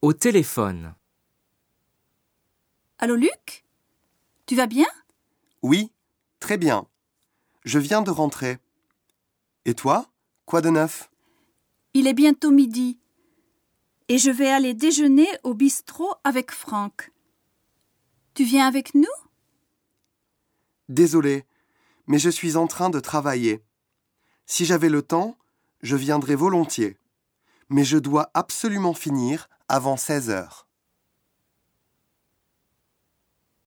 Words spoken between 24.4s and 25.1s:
Si j'avais le